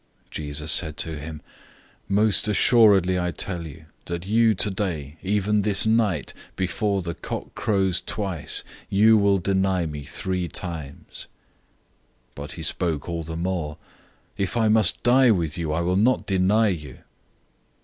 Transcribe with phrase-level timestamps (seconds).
[0.31, 1.41] 014:030 Jesus said to him,
[2.09, 8.01] "Most certainly I tell you, that you today, even this night, before the rooster crows
[8.03, 11.27] twice, you will deny me three times."
[12.29, 13.77] 014:031 But he spoke all the more,
[14.37, 16.97] "If I must die with you, I will not deny you."